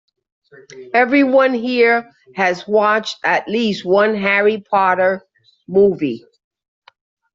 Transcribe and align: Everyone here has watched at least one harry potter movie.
Everyone 0.95 1.53
here 1.53 2.09
has 2.33 2.67
watched 2.67 3.19
at 3.23 3.47
least 3.47 3.85
one 3.85 4.15
harry 4.15 4.59
potter 4.59 5.21
movie. 5.67 6.25